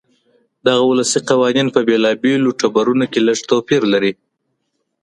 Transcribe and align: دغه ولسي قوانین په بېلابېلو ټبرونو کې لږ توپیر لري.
دغه 0.65 0.83
ولسي 0.89 1.19
قوانین 1.29 1.67
په 1.75 1.79
بېلابېلو 1.87 2.57
ټبرونو 2.59 3.05
کې 3.11 3.19
لږ 3.27 3.39
توپیر 3.49 3.81
لري. 3.93 4.13